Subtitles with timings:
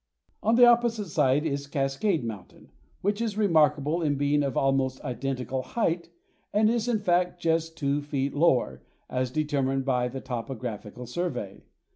[0.41, 5.61] On the opposite side is Cascade Mountain, which is remarkable in being of almost identical
[5.61, 6.09] height,
[6.51, 11.65] and is in fact just two feet lower, as determined by the topographical survey.